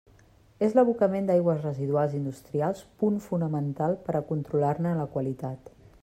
[0.67, 5.71] És l'abocament d'aigües residuals industrials punt fonamental per a controlar-ne la qualitat.